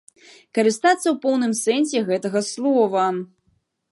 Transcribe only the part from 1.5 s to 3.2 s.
сэнсе гэтага слова.